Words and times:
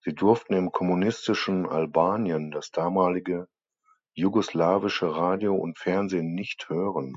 Sie 0.00 0.16
durften 0.16 0.54
im 0.54 0.72
kommunistischen 0.72 1.64
Albanien 1.68 2.50
das 2.50 2.72
damalige 2.72 3.46
jugoslawische 4.16 5.14
Radio 5.14 5.54
und 5.54 5.78
Fernsehen 5.78 6.34
nicht 6.34 6.68
hören. 6.68 7.16